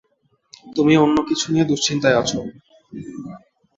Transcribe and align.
তুমি 0.75 0.93
অন্য 0.97 1.17
কিছু 1.29 1.45
নিয়ে 1.53 1.69
দুশ্চিন্তায় 1.71 2.19
আছো। 2.21 2.39